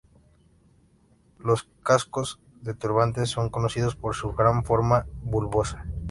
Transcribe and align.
Los 1.37 1.69
cascos 1.83 2.39
de 2.63 2.73
turbante 2.73 3.27
son 3.27 3.49
conocidos 3.51 3.95
por 3.95 4.15
su 4.15 4.33
gran 4.33 4.63
forma 4.63 5.05
bulbosa. 5.21 5.85